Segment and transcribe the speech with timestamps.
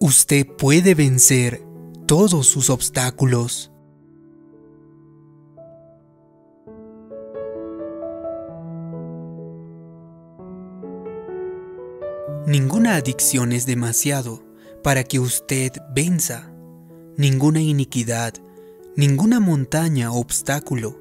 [0.00, 1.62] usted puede vencer
[2.06, 3.70] todos sus obstáculos.
[12.46, 14.42] Ninguna adicción es demasiado
[14.82, 16.50] para que usted venza.
[17.18, 18.32] Ninguna iniquidad,
[18.96, 20.98] ninguna montaña o obstáculo,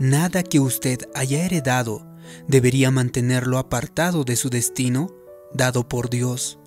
[0.00, 2.04] nada que usted haya heredado
[2.48, 5.14] debería mantenerlo apartado de su destino
[5.54, 6.58] dado por Dios.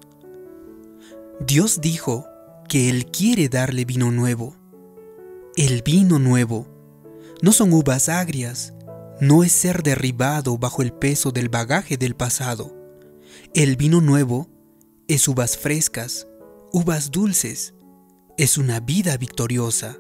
[1.41, 2.27] Dios dijo
[2.69, 4.55] que Él quiere darle vino nuevo.
[5.57, 6.67] El vino nuevo
[7.41, 8.73] no son uvas agrias,
[9.19, 12.73] no es ser derribado bajo el peso del bagaje del pasado.
[13.53, 14.47] El vino nuevo
[15.09, 16.25] es uvas frescas,
[16.71, 17.73] uvas dulces,
[18.37, 19.97] es una vida victoriosa.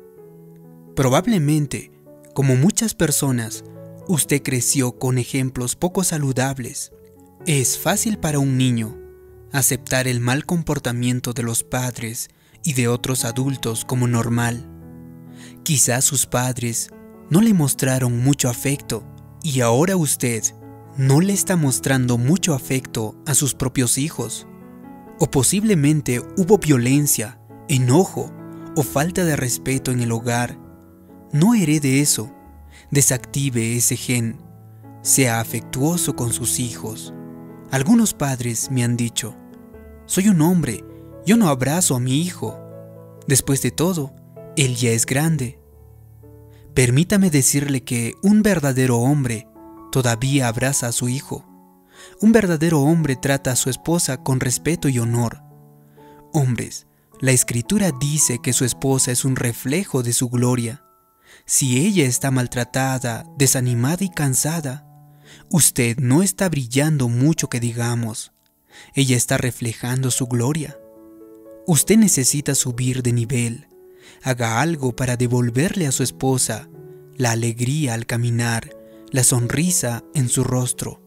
[0.95, 1.91] Probablemente,
[2.33, 3.65] como muchas personas,
[4.07, 6.93] usted creció con ejemplos poco saludables.
[7.45, 9.04] Es fácil para un niño
[9.55, 12.29] aceptar el mal comportamiento de los padres
[12.63, 14.69] y de otros adultos como normal.
[15.63, 16.89] Quizás sus padres
[17.29, 19.03] no le mostraron mucho afecto
[19.41, 20.43] y ahora usted
[20.97, 24.47] no le está mostrando mucho afecto a sus propios hijos.
[25.19, 28.31] O posiblemente hubo violencia, enojo
[28.75, 30.59] o falta de respeto en el hogar.
[31.31, 32.33] No herede eso.
[32.91, 34.37] Desactive ese gen.
[35.01, 37.13] Sea afectuoso con sus hijos.
[37.71, 39.35] Algunos padres me han dicho,
[40.05, 40.83] soy un hombre,
[41.25, 42.59] yo no abrazo a mi hijo.
[43.27, 44.13] Después de todo,
[44.55, 45.59] él ya es grande.
[46.73, 49.47] Permítame decirle que un verdadero hombre
[49.91, 51.45] todavía abraza a su hijo.
[52.21, 55.41] Un verdadero hombre trata a su esposa con respeto y honor.
[56.33, 56.85] Hombres,
[57.19, 60.83] la escritura dice que su esposa es un reflejo de su gloria.
[61.45, 64.85] Si ella está maltratada, desanimada y cansada,
[65.49, 68.34] usted no está brillando mucho que digamos.
[68.93, 70.77] Ella está reflejando su gloria.
[71.67, 73.67] Usted necesita subir de nivel.
[74.21, 76.69] Haga algo para devolverle a su esposa
[77.17, 78.75] la alegría al caminar,
[79.11, 81.01] la sonrisa en su rostro.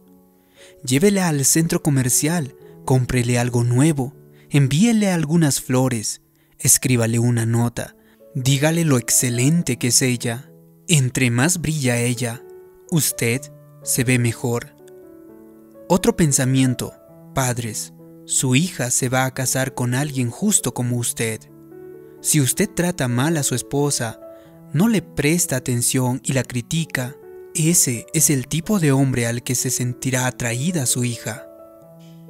[0.85, 4.15] Llévela al centro comercial, cómprele algo nuevo,
[4.51, 6.23] envíele algunas flores,
[6.59, 7.97] escríbale una nota,
[8.35, 10.51] dígale lo excelente que es ella.
[10.89, 12.43] Entre más brilla ella,
[12.91, 13.41] usted
[13.83, 14.75] se ve mejor.
[15.89, 16.95] Otro pensamiento
[17.39, 17.93] Padres,
[18.25, 21.39] su hija se va a casar con alguien justo como usted.
[22.21, 24.19] Si usted trata mal a su esposa,
[24.73, 27.15] no le presta atención y la critica,
[27.55, 31.47] ese es el tipo de hombre al que se sentirá atraída su hija.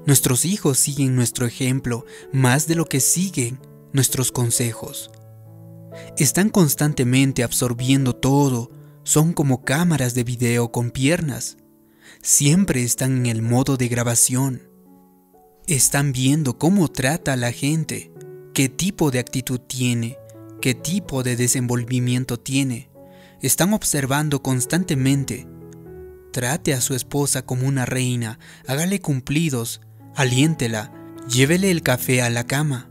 [0.04, 3.60] Nuestros hijos siguen nuestro ejemplo más de lo que siguen
[3.94, 5.10] nuestros consejos.
[6.18, 8.70] Están constantemente absorbiendo todo,
[9.04, 11.56] son como cámaras de video con piernas.
[12.20, 14.67] Siempre están en el modo de grabación.
[15.68, 18.10] Están viendo cómo trata a la gente,
[18.54, 20.16] qué tipo de actitud tiene,
[20.62, 22.88] qué tipo de desenvolvimiento tiene.
[23.42, 25.46] Están observando constantemente.
[26.32, 29.82] Trate a su esposa como una reina, hágale cumplidos,
[30.16, 30.90] aliéntela,
[31.28, 32.88] llévele el café a la cama,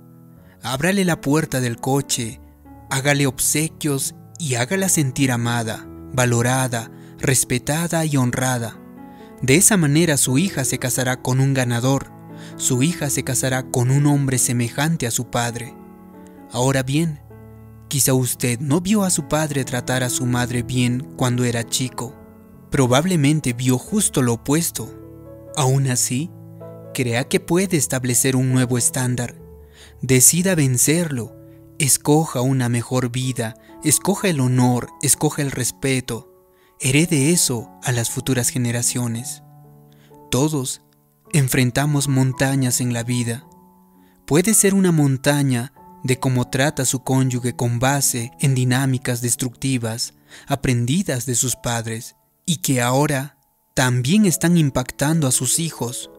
[0.62, 2.40] ábrale la puerta del coche,
[2.92, 8.78] hágale obsequios y hágala sentir amada, valorada, respetada y honrada.
[9.42, 12.16] De esa manera su hija se casará con un ganador
[12.58, 15.76] su hija se casará con un hombre semejante a su padre.
[16.52, 17.20] Ahora bien,
[17.88, 22.16] quizá usted no vio a su padre tratar a su madre bien cuando era chico.
[22.72, 24.92] Probablemente vio justo lo opuesto.
[25.56, 26.32] Aún así,
[26.94, 29.36] crea que puede establecer un nuevo estándar.
[30.02, 31.36] Decida vencerlo.
[31.78, 33.56] Escoja una mejor vida.
[33.84, 34.90] Escoja el honor.
[35.04, 36.34] Escoja el respeto.
[36.80, 39.44] Herede eso a las futuras generaciones.
[40.32, 40.82] Todos
[41.34, 43.46] Enfrentamos montañas en la vida.
[44.26, 45.74] Puede ser una montaña
[46.04, 50.14] de cómo trata su cónyuge con base en dinámicas destructivas
[50.48, 52.16] aprendidas de sus padres
[52.46, 53.38] y que ahora
[53.74, 56.10] también están impactando a sus hijos.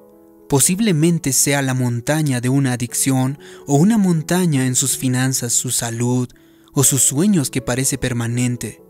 [0.49, 6.29] Posiblemente sea la montaña de una adicción o una montaña en sus finanzas, su salud
[6.75, 8.83] o sus sueños que parece permanente.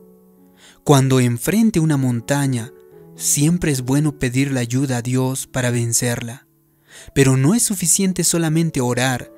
[0.85, 2.73] Cuando enfrente una montaña,
[3.19, 6.47] Siempre es bueno pedir la ayuda a Dios para vencerla.
[7.17, 9.33] Pero no es suficiente solamente orar,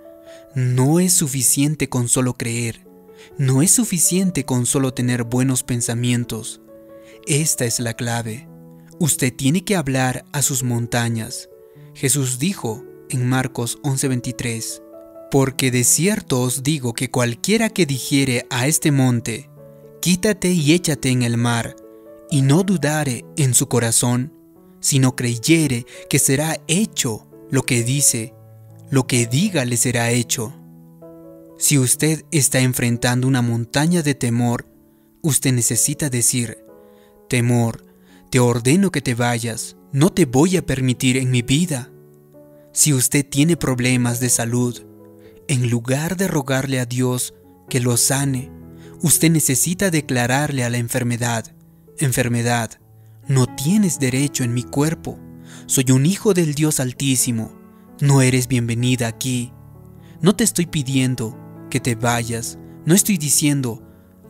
[0.54, 2.86] no es suficiente con solo creer,
[3.38, 6.60] no es suficiente con solo tener buenos pensamientos.
[7.26, 8.46] Esta es la clave.
[8.98, 11.48] Usted tiene que hablar a sus montañas.
[11.94, 14.82] Jesús dijo en Marcos 11:23,
[15.30, 19.48] Porque de cierto os digo que cualquiera que dijere a este monte,
[20.02, 21.76] quítate y échate en el mar,
[22.30, 24.32] y no dudare en su corazón,
[24.80, 28.34] sino creyere que será hecho lo que dice,
[28.90, 30.54] lo que diga le será hecho.
[31.58, 34.66] Si usted está enfrentando una montaña de temor,
[35.22, 36.58] usted necesita decir,
[37.28, 37.84] temor,
[38.30, 41.90] te ordeno que te vayas, no te voy a permitir en mi vida.
[42.72, 44.86] Si usted tiene problemas de salud,
[45.48, 47.34] en lugar de rogarle a Dios
[47.68, 48.50] que lo sane,
[49.02, 51.52] usted necesita declararle a la enfermedad,
[52.04, 52.72] enfermedad,
[53.28, 55.18] no tienes derecho en mi cuerpo,
[55.66, 57.52] soy un hijo del Dios Altísimo,
[58.00, 59.52] no eres bienvenida aquí.
[60.20, 61.38] No te estoy pidiendo
[61.70, 63.82] que te vayas, no estoy diciendo,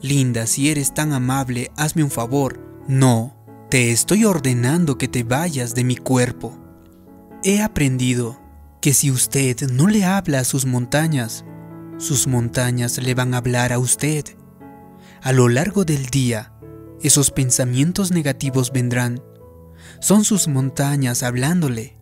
[0.02, 2.60] linda, si eres tan amable, hazme un favor.
[2.88, 3.36] No,
[3.70, 6.58] te estoy ordenando que te vayas de mi cuerpo.
[7.44, 8.40] He aprendido
[8.80, 11.44] que si usted no le habla a sus montañas,
[11.98, 14.24] sus montañas le van a hablar a usted.
[15.22, 16.49] A lo largo del día,
[17.02, 19.22] esos pensamientos negativos vendrán.
[20.00, 21.98] Son sus montañas hablándole.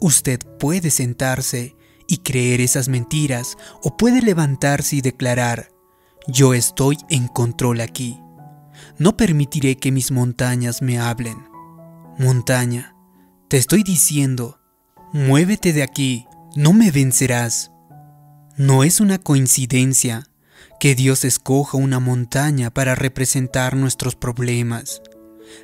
[0.00, 1.76] Usted puede sentarse
[2.08, 5.70] y creer esas mentiras o puede levantarse y declarar,
[6.28, 8.20] yo estoy en control aquí.
[8.98, 11.48] No permitiré que mis montañas me hablen.
[12.18, 12.94] Montaña,
[13.48, 14.58] te estoy diciendo,
[15.12, 17.70] muévete de aquí, no me vencerás.
[18.56, 20.28] No es una coincidencia
[20.78, 25.02] que Dios escoja una montaña para representar nuestros problemas.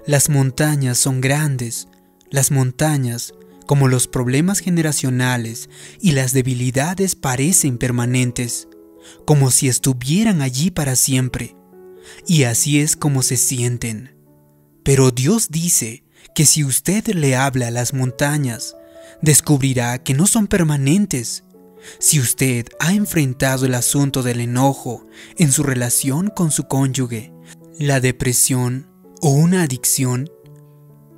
[0.07, 1.89] Las montañas son grandes,
[2.31, 3.35] las montañas,
[3.67, 5.71] como los problemas generacionales
[6.01, 8.69] y las debilidades parecen permanentes,
[9.25, 11.57] como si estuvieran allí para siempre
[12.27, 14.17] y así es como se sienten.
[14.85, 16.05] Pero Dios dice
[16.35, 18.77] que si usted le habla a las montañas,
[19.21, 21.45] descubrirá que no son permanentes.
[21.99, 25.07] Si usted ha enfrentado el asunto del enojo
[25.37, 27.33] en su relación con su cónyuge,
[27.79, 28.89] la depresión
[29.21, 30.31] o una adicción,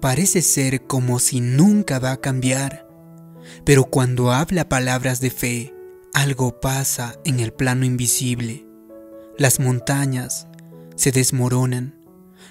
[0.00, 2.88] parece ser como si nunca va a cambiar.
[3.64, 5.74] Pero cuando habla palabras de fe,
[6.12, 8.66] algo pasa en el plano invisible.
[9.36, 10.46] Las montañas
[10.96, 11.98] se desmoronan,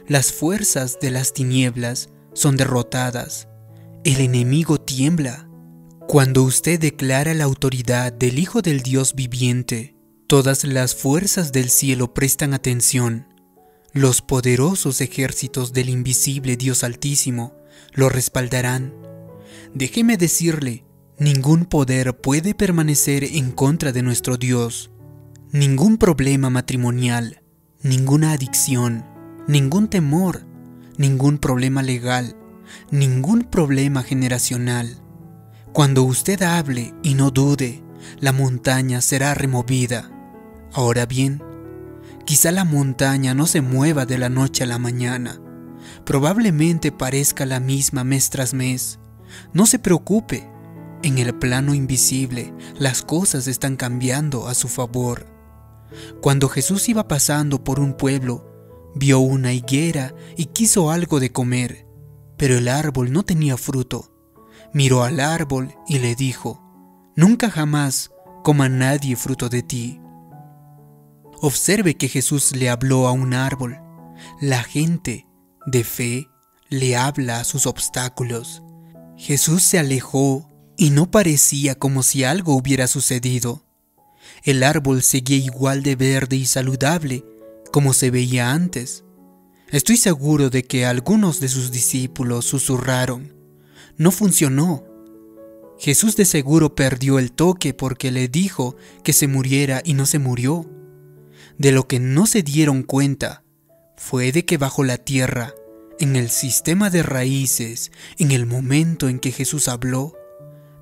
[0.07, 3.48] las fuerzas de las tinieblas son derrotadas,
[4.04, 5.48] el enemigo tiembla.
[6.07, 9.95] Cuando usted declara la autoridad del Hijo del Dios viviente,
[10.27, 13.27] todas las fuerzas del cielo prestan atención.
[13.94, 17.53] Los poderosos ejércitos del invisible Dios Altísimo
[17.94, 18.94] lo respaldarán.
[19.73, 20.85] Déjeme decirle,
[21.17, 24.91] ningún poder puede permanecer en contra de nuestro Dios.
[25.51, 27.41] Ningún problema matrimonial,
[27.81, 29.06] ninguna adicción,
[29.47, 30.45] ningún temor,
[30.97, 32.35] ningún problema legal,
[32.91, 35.02] ningún problema generacional.
[35.73, 37.83] Cuando usted hable y no dude,
[38.19, 40.11] la montaña será removida.
[40.71, 41.41] Ahora bien,
[42.25, 45.41] quizá la montaña no se mueva de la noche a la mañana.
[46.05, 48.99] Probablemente parezca la misma mes tras mes.
[49.51, 50.47] No se preocupe.
[51.01, 55.25] En el plano invisible, las cosas están cambiando a su favor.
[56.21, 61.87] Cuando Jesús iba pasando por un pueblo, vio una higuera y quiso algo de comer,
[62.37, 64.12] pero el árbol no tenía fruto.
[64.73, 66.61] Miró al árbol y le dijo,
[67.15, 68.11] Nunca jamás
[68.43, 69.99] coma nadie fruto de ti.
[71.41, 73.79] Observe que Jesús le habló a un árbol.
[74.41, 75.27] La gente
[75.65, 76.27] de fe
[76.69, 78.63] le habla a sus obstáculos.
[79.18, 83.65] Jesús se alejó y no parecía como si algo hubiera sucedido.
[84.44, 87.23] El árbol seguía igual de verde y saludable
[87.71, 89.03] como se veía antes.
[89.69, 93.32] Estoy seguro de que algunos de sus discípulos susurraron,
[93.97, 94.85] no funcionó.
[95.78, 100.19] Jesús de seguro perdió el toque porque le dijo que se muriera y no se
[100.19, 100.69] murió.
[101.57, 103.44] De lo que no se dieron cuenta
[103.97, 105.54] fue de que bajo la tierra,
[106.00, 110.14] en el sistema de raíces, en el momento en que Jesús habló,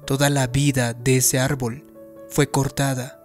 [0.05, 1.85] toda la vida de ese árbol
[2.29, 3.17] fue cortada.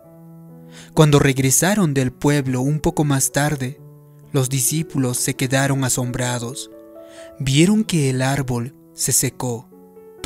[0.95, 3.81] Cuando regresaron del pueblo un poco más tarde,
[4.33, 6.71] los discípulos se quedaron asombrados.
[7.39, 9.69] Vieron que el árbol se secó,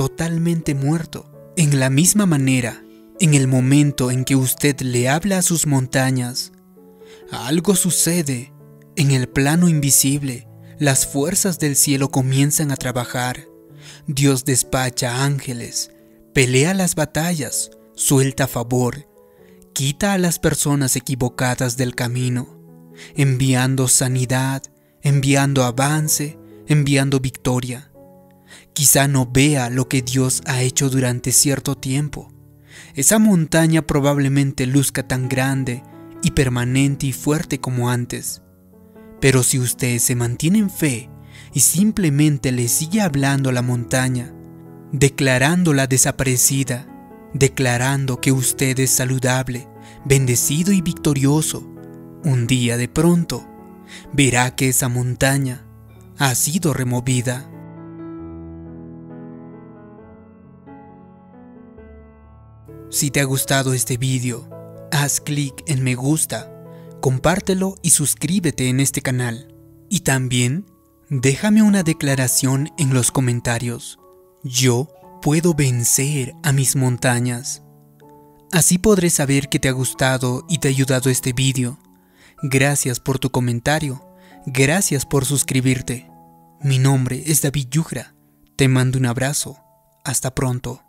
[0.01, 1.31] totalmente muerto.
[1.59, 2.83] En la misma manera,
[3.19, 6.53] en el momento en que usted le habla a sus montañas,
[7.31, 8.51] algo sucede
[8.97, 10.49] en el plano invisible.
[10.79, 13.47] Las fuerzas del cielo comienzan a trabajar.
[14.07, 15.91] Dios despacha ángeles,
[16.33, 19.07] pelea las batallas, suelta favor
[19.75, 22.59] quita a las personas equivocadas del camino,
[23.17, 24.63] enviando sanidad,
[25.03, 27.90] enviando avance, enviando victoria.
[28.81, 32.33] Quizá no vea lo que Dios ha hecho durante cierto tiempo.
[32.95, 35.83] Esa montaña probablemente luzca tan grande
[36.23, 38.41] y permanente y fuerte como antes.
[39.21, 41.11] Pero si usted se mantiene en fe
[41.53, 44.33] y simplemente le sigue hablando a la montaña,
[44.93, 46.89] declarándola desaparecida,
[47.35, 49.69] declarando que usted es saludable,
[50.07, 51.71] bendecido y victorioso,
[52.25, 53.47] un día de pronto
[54.15, 55.67] verá que esa montaña
[56.17, 57.47] ha sido removida.
[62.91, 64.49] Si te ha gustado este vídeo,
[64.91, 66.53] haz clic en me gusta,
[67.01, 69.55] compártelo y suscríbete en este canal.
[69.89, 70.67] Y también
[71.09, 73.99] déjame una declaración en los comentarios.
[74.43, 74.89] Yo
[75.23, 77.63] puedo vencer a mis montañas.
[78.53, 81.79] Así podré saber que te ha gustado y te ha ayudado este vídeo.
[82.43, 84.05] Gracias por tu comentario.
[84.47, 86.11] Gracias por suscribirte.
[86.63, 88.15] Mi nombre es David Yugra.
[88.57, 89.59] Te mando un abrazo.
[90.05, 90.83] Hasta pronto.